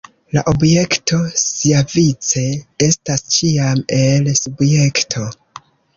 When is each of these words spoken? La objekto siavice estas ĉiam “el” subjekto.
La 0.35 0.43
objekto 0.51 1.17
siavice 1.41 2.43
estas 2.87 3.25
ĉiam 3.37 3.85
“el” 3.99 4.33
subjekto. 4.41 5.29